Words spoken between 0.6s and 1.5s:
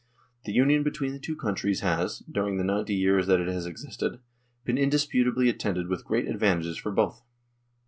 between the two